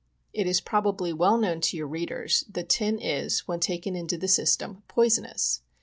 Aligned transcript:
It 0.33 0.47
is 0.47 0.61
probably 0.61 1.13
well 1.13 1.37
known 1.37 1.61
to 1.61 1.77
your 1.77 1.85
readers 1.85 2.43
that 2.51 2.69
tin 2.69 2.97
is, 2.97 3.47
when 3.47 3.59
taken 3.59 3.95
into 3.95 4.17
the 4.17 4.27
system, 4.27 4.81
poisonous. 4.87 5.61